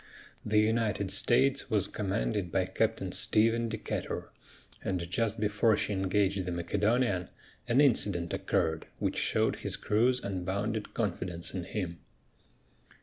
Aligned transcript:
The 0.43 0.57
United 0.59 1.11
States 1.11 1.69
was 1.69 1.87
commanded 1.87 2.51
by 2.51 2.65
Captain 2.65 3.11
Stephen 3.11 3.69
Decatur, 3.69 4.31
and 4.83 5.07
just 5.07 5.39
before 5.39 5.77
she 5.77 5.93
engaged 5.93 6.43
the 6.43 6.51
Macedonian 6.51 7.29
an 7.67 7.79
incident 7.81 8.33
occurred 8.33 8.87
which 8.97 9.17
showed 9.19 9.57
his 9.57 9.75
crew's 9.75 10.19
unbounded 10.23 10.95
confidence 10.95 11.53
in 11.53 11.65
him. 11.65 11.99